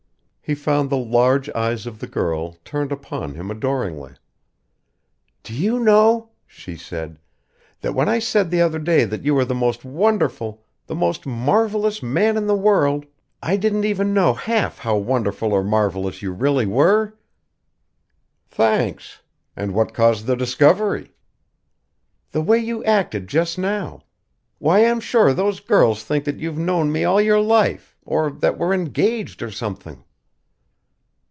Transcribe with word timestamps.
He 0.43 0.55
found 0.55 0.89
the 0.89 0.97
large 0.97 1.49
eyes 1.51 1.85
of 1.87 1.99
the 1.99 2.07
girl 2.07 2.57
turned 2.65 2.91
upon 2.91 3.35
him 3.35 3.49
adoringly. 3.49 4.15
"Do 5.43 5.53
you 5.53 5.79
know," 5.79 6.31
she 6.45 6.75
said, 6.75 7.19
"that 7.79 7.93
when 7.95 8.09
I 8.09 8.19
said 8.19 8.51
the 8.51 8.59
other 8.59 8.77
day 8.77 9.05
that 9.05 9.23
you 9.23 9.33
were 9.33 9.45
the 9.45 9.55
most 9.55 9.85
wonderful, 9.85 10.61
the 10.87 10.95
most 10.95 11.25
marvelous 11.25 12.03
man 12.03 12.35
in 12.35 12.47
the 12.47 12.55
world, 12.57 13.05
I 13.41 13.55
didn't 13.55 13.85
even 13.85 14.13
know 14.13 14.33
half 14.33 14.79
how 14.79 14.97
wonderful 14.97 15.53
or 15.53 15.63
marvelous 15.63 16.21
you 16.21 16.33
really 16.33 16.65
were?" 16.65 17.13
"Thanks! 18.49 19.21
And 19.55 19.73
what 19.73 19.93
caused 19.93 20.25
the 20.25 20.35
discovery?" 20.35 21.13
"The 22.33 22.41
way 22.41 22.57
you 22.59 22.83
acted 22.83 23.29
just 23.29 23.57
now. 23.57 24.01
Why, 24.59 24.79
I'm 24.83 24.99
sure 24.99 25.33
those 25.33 25.61
girls 25.61 26.03
think 26.03 26.25
that 26.25 26.39
you've 26.39 26.57
known 26.59 26.91
me 26.91 27.05
all 27.05 27.21
your 27.21 27.39
life 27.39 27.95
or 28.03 28.29
that 28.29 28.57
we're 28.57 28.73
engaged, 28.73 29.41
or 29.41 29.49
something!" 29.51 30.03